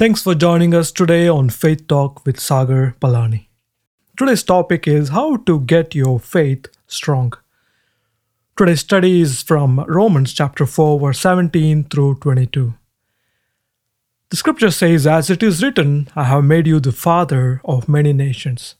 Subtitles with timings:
[0.00, 3.48] Thanks for joining us today on Faith Talk with Sagar Palani.
[4.16, 7.34] Today's topic is how to get your faith strong.
[8.56, 12.72] Today's study is from Romans chapter 4, verse 17 through 22.
[14.30, 18.14] The scripture says, As it is written, I have made you the father of many
[18.14, 18.76] nations,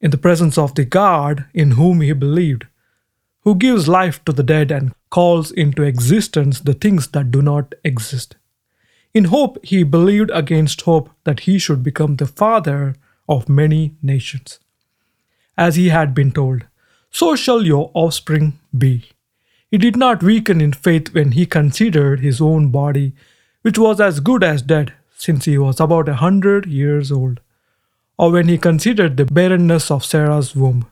[0.00, 2.66] in the presence of the God in whom he believed,
[3.42, 7.74] who gives life to the dead and calls into existence the things that do not
[7.84, 8.36] exist.
[9.12, 12.94] In hope, he believed against hope that he should become the father
[13.28, 14.60] of many nations.
[15.56, 16.64] As he had been told,
[17.10, 19.10] so shall your offspring be.
[19.70, 23.12] He did not weaken in faith when he considered his own body,
[23.62, 27.40] which was as good as dead, since he was about a hundred years old,
[28.16, 30.86] or when he considered the barrenness of Sarah's womb.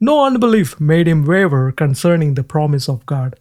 [0.00, 3.38] No unbelief made him waver concerning the promise of God,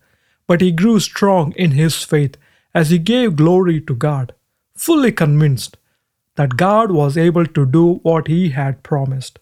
[0.48, 2.38] but he grew strong in his faith
[2.76, 4.34] as he gave glory to God,
[4.76, 5.78] fully convinced
[6.36, 9.40] that God was able to do what he had promised.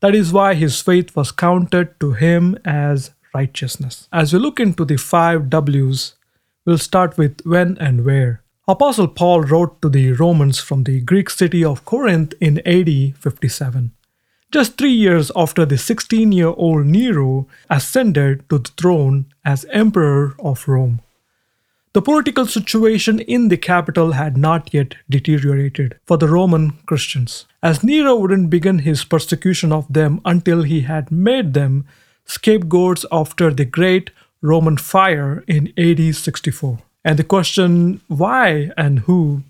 [0.00, 4.08] That is why his faith was counted to him as righteousness.
[4.12, 6.14] As we look into the five W's,
[6.64, 8.42] we'll start with when and where.
[8.68, 13.92] Apostle Paul wrote to the Romans from the Greek city of Corinth in AD 57,
[14.52, 20.36] just three years after the 16 year old Nero ascended to the throne as Emperor
[20.38, 21.00] of Rome.
[21.96, 27.82] The political situation in the capital had not yet deteriorated for the Roman Christians, as
[27.82, 31.86] Nero wouldn't begin his persecution of them until he had made them
[32.26, 34.10] scapegoats after the Great
[34.42, 36.80] Roman Fire in AD 64.
[37.02, 39.44] And the question why and who,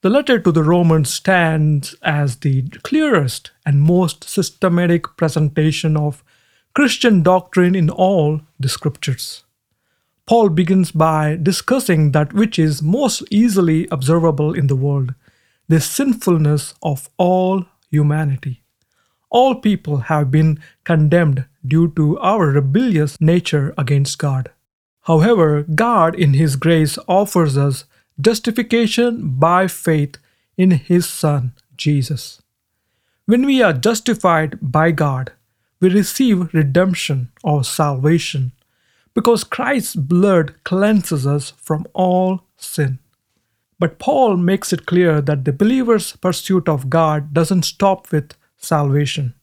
[0.00, 6.24] the letter to the Romans stands as the clearest and most systematic presentation of
[6.74, 9.44] Christian doctrine in all the scriptures.
[10.26, 15.14] Paul begins by discussing that which is most easily observable in the world
[15.68, 18.62] the sinfulness of all humanity.
[19.30, 24.50] All people have been condemned due to our rebellious nature against God.
[25.02, 27.84] However, God, in His grace, offers us
[28.20, 30.18] justification by faith
[30.56, 32.42] in His Son, Jesus.
[33.24, 35.32] When we are justified by God,
[35.80, 38.52] we receive redemption or salvation
[39.14, 42.98] because Christ's blood cleanses us from all sin.
[43.78, 49.34] But Paul makes it clear that the believer's pursuit of God doesn't stop with salvation.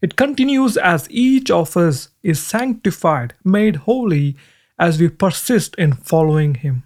[0.00, 4.36] It continues as each of us is sanctified, made holy,
[4.78, 6.84] as we persist in following Him.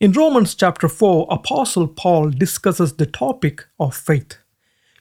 [0.00, 4.38] In Romans chapter 4, Apostle Paul discusses the topic of faith,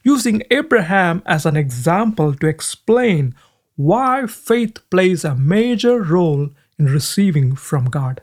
[0.04, 3.34] using Abraham as an example to explain
[3.80, 8.20] why faith plays a major role in receiving from God.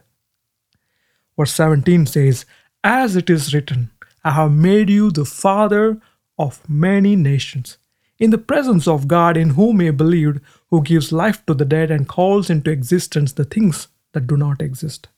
[1.34, 2.44] Verse 17 says,
[2.84, 3.91] As it is written,
[4.22, 5.99] I have made you the father
[6.39, 7.78] of many nations,
[8.19, 11.91] in the presence of God in whom he believed, who gives life to the dead
[11.91, 15.09] and calls into existence the things that do not exist.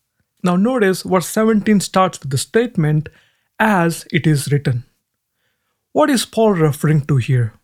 [0.45, 3.09] Now, notice verse 17 starts with the statement,
[3.59, 4.85] As it is written.
[5.91, 7.58] What is Paul referring to here?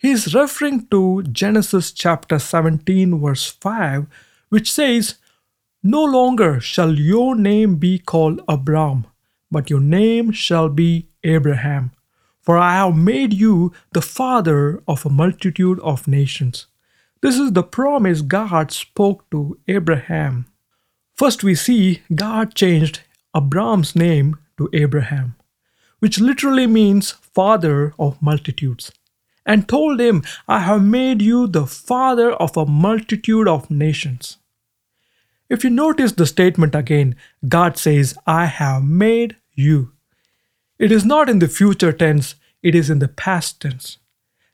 [0.00, 4.06] He is referring to Genesis chapter 17, verse 5,
[4.48, 5.16] which says,
[5.82, 9.08] No longer shall your name be called Abram,
[9.50, 11.90] but your name shall be Abraham.
[12.40, 16.68] For I have made you the father of a multitude of nations.
[17.20, 20.46] This is the promise God spoke to Abraham.
[21.16, 23.00] First, we see God changed
[23.36, 25.34] Abram's name to Abraham,
[25.98, 28.92] which literally means father of multitudes
[29.48, 34.36] and told him, I have made you the father of a multitude of nations.
[35.48, 37.16] If you notice the statement again,
[37.48, 39.92] God says, I have made you.
[40.78, 43.96] It is not in the future tense, it is in the past tense.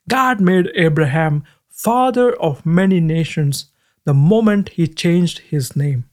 [0.08, 3.66] God made Abraham father of many nations
[4.04, 6.04] the moment he changed his name.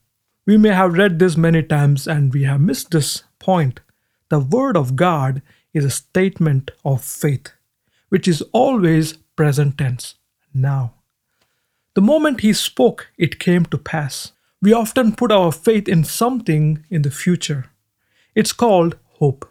[0.48, 3.80] We may have read this many times and we have missed this point.
[4.30, 7.52] The Word of God is a statement of faith
[8.12, 10.16] which is always present tense,
[10.54, 10.94] now.
[11.96, 14.34] The moment he spoke, it came to pass.
[14.62, 17.72] We often put our faith in something in the future.
[18.36, 19.50] It's called hope.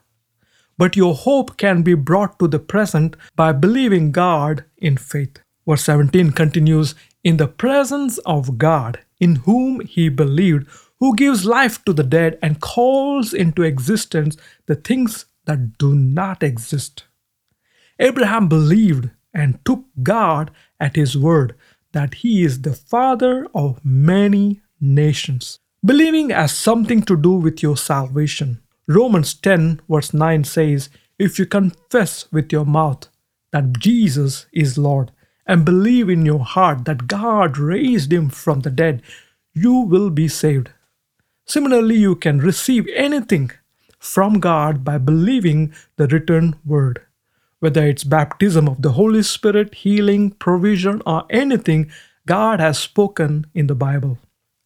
[0.76, 5.38] But your hope can be brought to the present by believing God in faith.
[5.66, 10.66] Verse 17 continues In the presence of God, in whom he believed,
[10.98, 14.36] who gives life to the dead and calls into existence
[14.66, 17.04] the things that do not exist.
[18.00, 20.50] Abraham believed and took God
[20.80, 21.54] at his word
[21.92, 25.58] that he is the father of many nations.
[25.84, 28.60] Believing has something to do with your salvation.
[28.86, 30.88] Romans 10, verse 9 says,
[31.18, 33.08] If you confess with your mouth
[33.52, 35.10] that Jesus is Lord
[35.46, 39.02] and believe in your heart that God raised him from the dead,
[39.52, 40.70] you will be saved.
[41.46, 43.50] Similarly, you can receive anything
[43.98, 47.04] from God by believing the written word.
[47.60, 51.90] Whether it's baptism of the Holy Spirit, healing, provision, or anything
[52.26, 54.18] God has spoken in the Bible.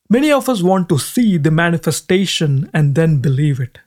[0.08, 3.78] Many of us want to see the manifestation and then believe it.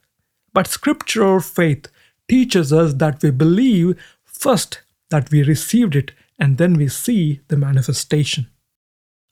[0.53, 1.87] But scriptural faith
[2.27, 7.57] teaches us that we believe first that we received it and then we see the
[7.57, 8.47] manifestation.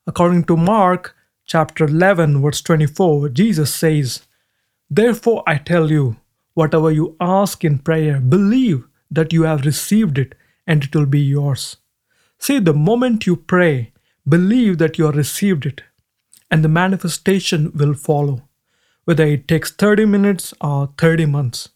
[0.07, 4.22] According to Mark chapter 11 verse 24, Jesus says,
[4.89, 6.18] "Therefore I tell you,
[6.54, 10.35] whatever you ask in prayer, believe that you have received it
[10.67, 11.77] and it will be yours."
[12.39, 13.91] See, the moment you pray,
[14.27, 15.83] believe that you have received it
[16.51, 18.47] and the manifestation will follow.
[19.05, 21.69] Whether it takes 30 minutes or 30 months,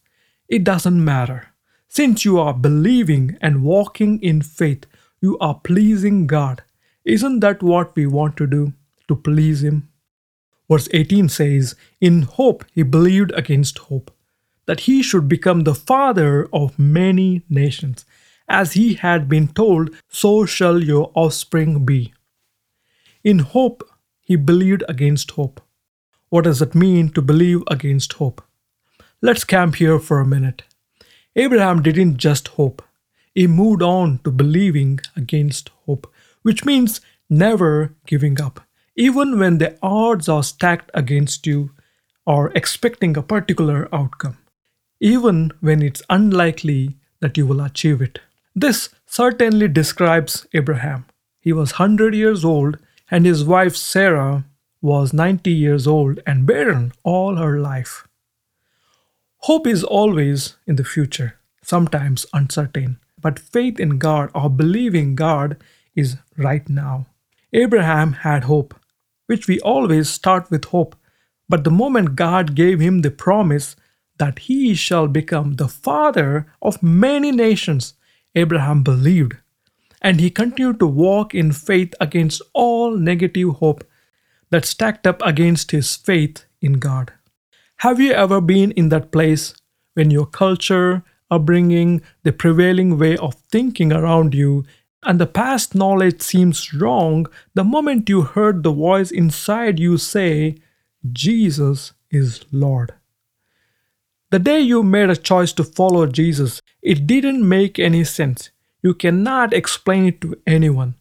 [0.48, 1.48] it doesn't matter.
[1.88, 4.86] Since you are believing and walking in faith,
[5.22, 6.64] you are pleasing God.
[7.04, 8.74] Isn't that what we want to do?
[9.08, 9.90] To please Him?
[10.70, 14.12] Verse 18 says, In hope he believed against hope,
[14.70, 18.06] that he should become the father of many nations.
[18.48, 22.14] As he had been told, so shall your offspring be.
[23.24, 23.84] In hope
[24.22, 25.60] he believed against hope.
[26.30, 28.44] What does it mean to believe against hope?
[29.24, 30.62] Let's camp here for a minute.
[31.36, 32.84] Abraham didn't just hope,
[33.34, 36.06] he moved on to believing against hope,
[36.44, 38.62] which means never giving up,
[38.96, 41.72] even when the odds are stacked against you
[42.28, 44.38] or expecting a particular outcome,
[45.00, 48.20] even when it's unlikely that you will achieve it.
[48.56, 51.06] This certainly describes Abraham.
[51.40, 52.78] He was 100 years old
[53.10, 54.46] and his wife Sarah
[54.82, 58.08] was 90 years old and barren all her life.
[59.44, 65.58] Hope is always in the future, sometimes uncertain, but faith in God or believing God
[65.96, 67.08] is right now.
[67.54, 68.76] Abraham had hope,
[69.28, 70.96] which we always start with hope,
[71.48, 73.76] but the moment God gave him the promise
[74.20, 77.96] that he shall become the father of many nations,
[78.36, 79.34] Abraham believed
[80.02, 83.84] and he continued to walk in faith against all negative hope
[84.50, 87.14] that stacked up against his faith in God.
[87.78, 89.54] Have you ever been in that place
[89.94, 94.66] when your culture, upbringing, the prevailing way of thinking around you,
[95.04, 100.58] and the past knowledge seems wrong the moment you heard the voice inside you say,
[101.14, 102.94] Jesus is Lord?
[104.32, 108.52] The day you made a choice to follow Jesus, it didn't make any sense.
[108.84, 110.96] You cannot explain it to anyone,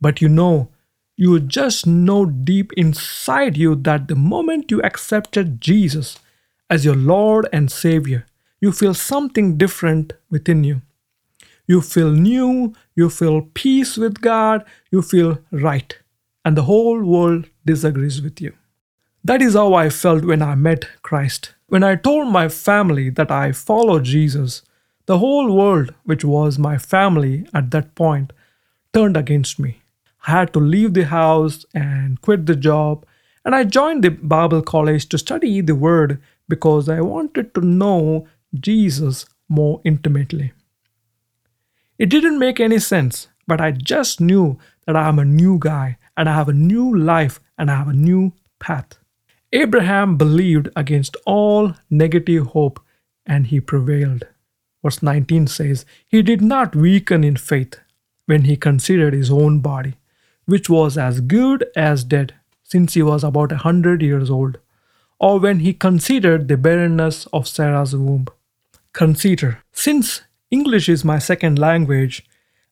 [0.00, 0.70] but you know,
[1.14, 6.18] you just know deep inside you that the moment you accepted Jesus
[6.70, 8.24] as your Lord and Savior,
[8.60, 10.80] you feel something different within you.
[11.66, 15.98] You feel new, you feel peace with God, you feel right,
[16.44, 18.54] and the whole world disagrees with you.
[19.22, 21.54] That is how I felt when I met Christ.
[21.72, 24.60] When I told my family that I follow Jesus,
[25.06, 28.34] the whole world, which was my family at that point,
[28.92, 29.80] turned against me.
[30.28, 33.06] I had to leave the house and quit the job,
[33.42, 38.28] and I joined the Bible college to study the Word because I wanted to know
[38.54, 40.52] Jesus more intimately.
[41.96, 45.96] It didn't make any sense, but I just knew that I am a new guy
[46.18, 48.98] and I have a new life and I have a new path.
[49.52, 52.80] Abraham believed against all negative hope
[53.26, 54.24] and he prevailed.
[54.82, 57.78] Verse 19 says, He did not weaken in faith
[58.26, 59.94] when he considered his own body,
[60.46, 64.58] which was as good as dead, since he was about a hundred years old,
[65.20, 68.26] or when he considered the barrenness of Sarah's womb.
[68.92, 69.62] Consider.
[69.72, 72.26] Since English is my second language,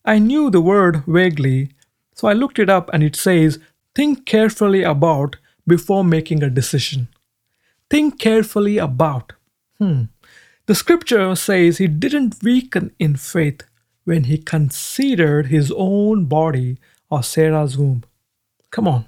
[0.04, 1.72] I knew the word vaguely,
[2.14, 3.58] so I looked it up and it says,
[3.94, 5.36] Think carefully about
[5.70, 7.08] before making a decision.
[7.88, 9.32] Think carefully about.
[9.78, 10.02] Hmm.
[10.66, 13.62] The scripture says he didn't weaken in faith
[14.04, 18.02] when he considered his own body or Sarah's womb.
[18.70, 19.04] Come on.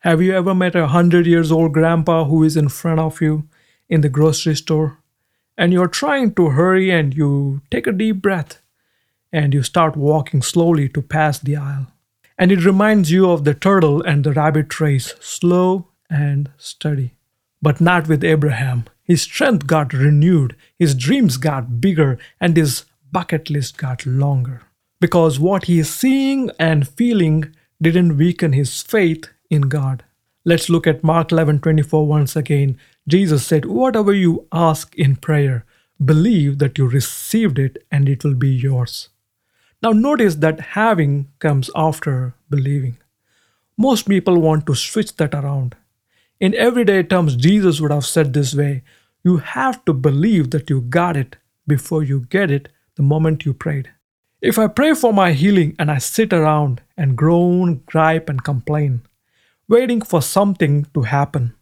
[0.00, 3.48] Have you ever met a hundred years old grandpa who is in front of you
[3.88, 4.98] in the grocery store
[5.58, 8.62] and you're trying to hurry and you take a deep breath
[9.32, 11.86] and you start walking slowly to pass the aisle?
[12.38, 17.14] And it reminds you of the turtle and the rabbit race, slow and study.
[17.62, 18.84] But not with Abraham.
[19.04, 24.62] His strength got renewed, his dreams got bigger, and his bucket list got longer.
[25.00, 30.04] Because what he is seeing and feeling didn't weaken his faith in God.
[30.44, 32.78] Let's look at Mark 11:24 once again.
[33.08, 35.64] Jesus said, Whatever you ask in prayer,
[36.02, 39.08] believe that you received it and it will be yours.
[39.82, 42.98] Now, notice that having comes after believing.
[43.76, 45.74] Most people want to switch that around.
[46.40, 48.82] In everyday terms, Jesus would have said this way
[49.22, 53.52] You have to believe that you got it before you get it the moment you
[53.52, 53.90] prayed.
[54.40, 59.02] If I pray for my healing and I sit around and groan, gripe, and complain,
[59.68, 61.54] waiting for something to happen,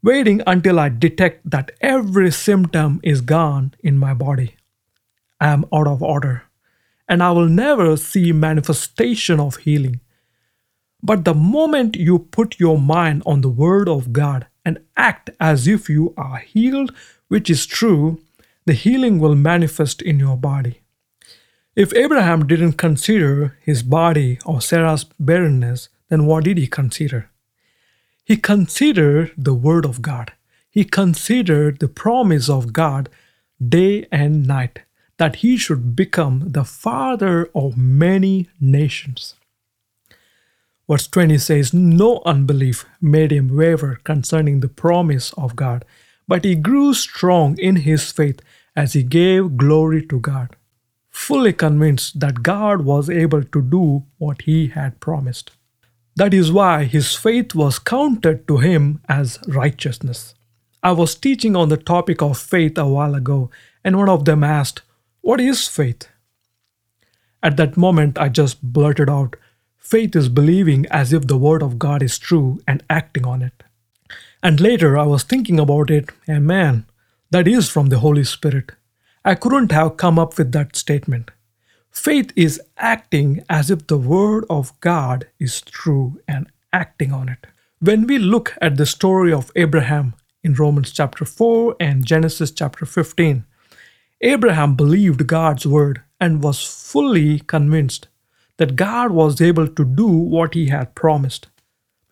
[0.00, 4.54] waiting until I detect that every symptom is gone in my body.
[5.40, 6.44] I am out of order,
[7.08, 10.00] and I will never see manifestation of healing.
[11.02, 15.68] But the moment you put your mind on the Word of God and act as
[15.68, 16.94] if you are healed,
[17.28, 18.20] which is true,
[18.66, 20.80] the healing will manifest in your body.
[21.76, 27.30] If Abraham didn't consider his body or Sarah's barrenness, then what did he consider?
[28.24, 30.32] He considered the Word of God.
[30.68, 33.08] He considered the promise of God
[33.66, 34.80] day and night
[35.16, 39.34] that he should become the father of many nations.
[40.88, 45.84] Verse 20 says, No unbelief made him waver concerning the promise of God,
[46.26, 48.40] but he grew strong in his faith
[48.74, 50.56] as he gave glory to God,
[51.10, 55.50] fully convinced that God was able to do what he had promised.
[56.16, 60.34] That is why his faith was counted to him as righteousness.
[60.82, 63.50] I was teaching on the topic of faith a while ago,
[63.84, 64.82] and one of them asked,
[65.20, 66.08] What is faith?
[67.42, 69.36] At that moment, I just blurted out,
[69.78, 73.62] Faith is believing as if the word of God is true and acting on it.
[74.42, 76.86] And later, I was thinking about it, and man,
[77.30, 78.72] that is from the Holy Spirit.
[79.24, 81.30] I couldn't have come up with that statement.
[81.90, 87.46] Faith is acting as if the Word of God is true and acting on it.
[87.80, 92.86] When we look at the story of Abraham in Romans chapter 4 and Genesis chapter
[92.86, 93.44] 15,
[94.20, 98.08] Abraham believed God's word and was fully convinced
[98.58, 101.48] that God was able to do what he had promised.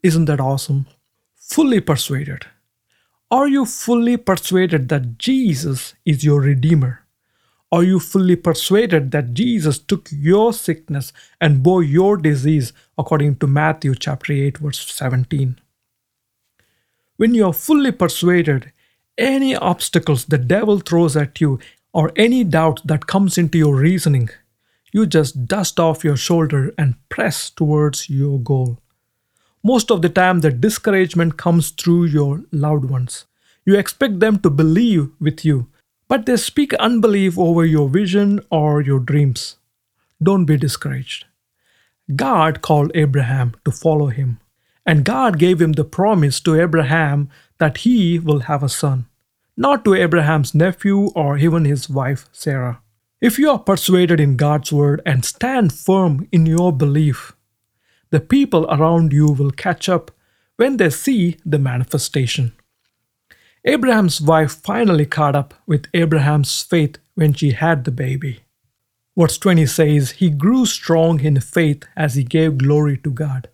[0.03, 0.87] Isn't that awesome?
[1.35, 2.47] Fully persuaded.
[3.31, 7.07] Are you fully persuaded that Jesus is your Redeemer?
[7.73, 13.49] Are you fully persuaded that Jesus took your sickness and bore your disease according to
[13.49, 15.59] Matthew chapter 8 verse 17?
[17.17, 18.73] When you are fully persuaded,
[19.19, 21.59] any obstacles the devil throws at you
[21.93, 24.31] or any doubt that comes into your reasoning,
[24.97, 28.79] you just dust off your shoulder and press towards your goal.
[29.63, 33.27] Most of the time, the discouragement comes through your loved ones.
[33.67, 35.67] You expect them to believe with you,
[36.09, 39.57] but they speak unbelief over your vision or your dreams.
[40.23, 41.27] Don't be discouraged.
[42.15, 44.41] God called Abraham to follow him,
[44.87, 49.05] and God gave him the promise to Abraham that he will have a son,
[49.59, 52.81] not to Abraham's nephew or even his wife Sarah.
[53.19, 57.35] If you are persuaded in God's word and stand firm in your belief,
[58.11, 60.11] the people around you will catch up
[60.57, 62.53] when they see the manifestation.
[63.65, 68.41] Abraham's wife finally caught up with Abraham's faith when she had the baby.
[69.17, 73.49] Verse 20 says, He grew strong in faith as he gave glory to God.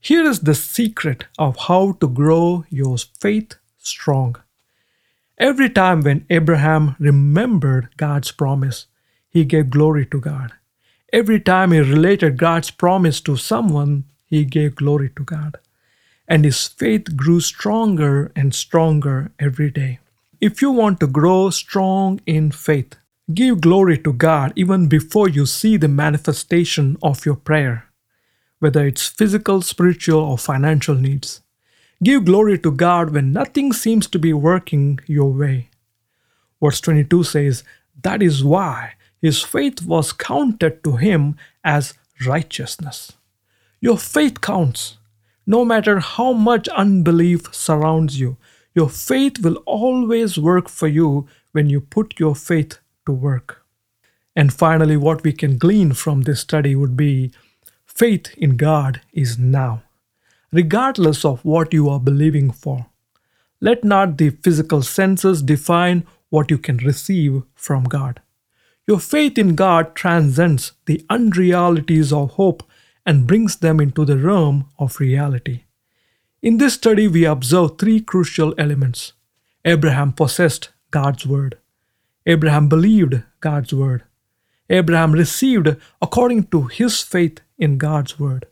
[0.00, 4.34] Here is the secret of how to grow your faith strong.
[5.38, 8.86] Every time when Abraham remembered God's promise,
[9.36, 10.52] he gave glory to God.
[11.12, 15.58] Every time he related God's promise to someone, he gave glory to God
[16.28, 19.98] and his faith grew stronger and stronger every day.
[20.40, 22.96] If you want to grow strong in faith,
[23.32, 27.86] give glory to God even before you see the manifestation of your prayer,
[28.58, 31.42] whether it's physical, spiritual, or financial needs.
[32.02, 35.70] Give glory to God when nothing seems to be working your way.
[36.62, 37.64] Verse 22 says,
[38.02, 41.94] That is why his faith was counted to him as
[42.26, 43.12] righteousness.
[43.80, 44.98] Your faith counts.
[45.46, 48.36] No matter how much unbelief surrounds you,
[48.74, 53.62] your faith will always work for you when you put your faith to work.
[54.34, 57.32] And finally, what we can glean from this study would be
[57.86, 59.82] faith in God is now,
[60.52, 62.86] regardless of what you are believing for.
[63.60, 68.20] Let not the physical senses define what you can receive from God.
[68.86, 72.62] Your faith in God transcends the unrealities of hope
[73.04, 75.62] and brings them into the realm of reality.
[76.40, 79.12] In this study, we observe three crucial elements.
[79.64, 81.58] Abraham possessed God's word.
[82.26, 84.04] Abraham believed God's word.
[84.70, 88.46] Abraham received according to his faith in God's word.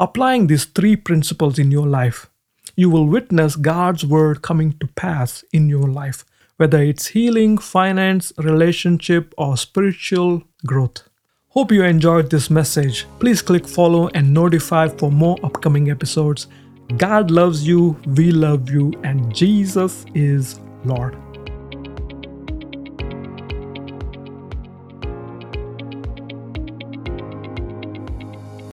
[0.00, 2.30] Applying these three principles in your life,
[2.74, 6.24] you will witness God's word coming to pass in your life,
[6.56, 11.08] whether it's healing, finance, relationship, or spiritual growth.
[11.48, 13.06] Hope you enjoyed this message.
[13.18, 16.46] Please click follow and notify for more upcoming episodes.
[16.96, 21.16] God loves you, we love you, and Jesus is Lord.